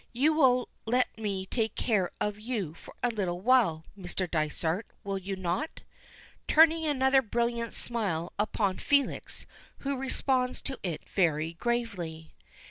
You 0.13 0.33
will 0.33 0.67
let 0.87 1.15
me 1.15 1.45
take 1.45 1.75
care 1.75 2.09
of 2.19 2.39
you 2.39 2.73
for 2.73 2.95
a 3.03 3.11
little 3.11 3.39
while, 3.39 3.85
Mr. 3.95 4.27
Dysart, 4.27 4.87
will 5.03 5.19
you 5.19 5.35
not?" 5.35 5.81
turning 6.47 6.87
another 6.87 7.21
brilliant 7.21 7.75
smile 7.75 8.33
upon 8.39 8.77
Felix, 8.79 9.45
who 9.85 9.95
responds 9.95 10.59
to 10.63 10.79
it 10.81 11.07
very 11.07 11.53
gravely. 11.53 12.33